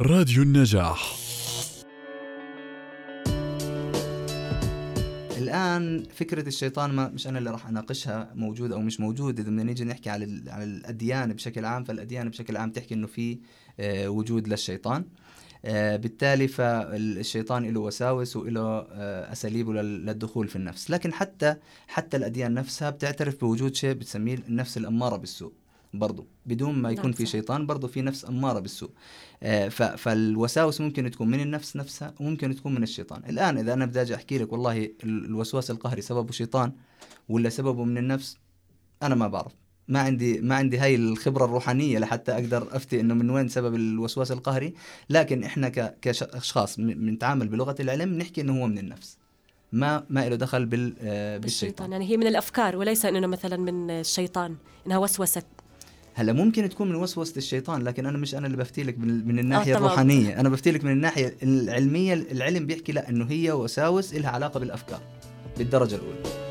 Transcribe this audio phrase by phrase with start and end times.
[0.00, 1.16] راديو النجاح.
[5.38, 9.62] الآن فكرة الشيطان ما مش أنا اللي راح أناقشها موجود أو مش موجود إذا بدنا
[9.62, 13.38] نيجي نحكي على على الأديان بشكل عام فالأديان بشكل عام تحكي إنه في
[13.80, 15.04] آه، وجود للشيطان.
[15.64, 20.90] آه، بالتالي فالشيطان له وساوس وله آه، اساليبه لل- للدخول في النفس.
[20.90, 21.56] لكن حتى
[21.88, 25.52] حتى الأديان نفسها بتعترف بوجود شيء بتسميه النفس الأمارة بالسوء.
[25.98, 27.26] برضو بدون ما يكون نعم، في.
[27.26, 28.90] شيطان برضو في نفس أمارة بالسوء.
[29.42, 33.22] آه، فالوساوس ممكن تكون من النفس نفسها وممكن تكون من الشيطان.
[33.28, 36.72] الآن إذا أنا بدي أجي أحكي لك والله ال- الوسواس القهري سببه شيطان
[37.28, 38.36] ولا سببه من النفس
[39.02, 39.52] أنا ما بعرف.
[39.88, 44.32] ما عندي ما عندي هاي الخبرة الروحانية لحتى أقدر أفتي إنه من وين سبب الوسواس
[44.32, 44.74] القهري.
[45.10, 49.18] لكن إحنا كاشخاص بنتعامل بلغة العلم نحكي إنه هو من النفس.
[49.72, 51.40] ما ما له دخل بال آه، بالشيطان.
[51.40, 54.56] بالشيطان يعني هي من الأفكار وليس إنه مثلا من الشيطان
[54.86, 55.42] إنها وسوسة.
[56.16, 59.38] هلا ممكن تكون من وسوسة الشيطان لكن أنا مش أنا اللي بفتي لك من, من
[59.38, 59.84] الناحية تمام.
[59.84, 64.60] الروحانية أنا بفتي لك من الناحية العلمية العلم بيحكي لا إنه هي وساوس لها علاقة
[64.60, 65.00] بالأفكار
[65.58, 66.43] بالدرجة الأولى